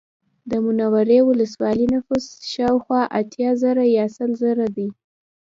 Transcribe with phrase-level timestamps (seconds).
[0.49, 4.87] د منورې ولسوالۍ نفوس شاوخوا اتیا زره یا سل زره دی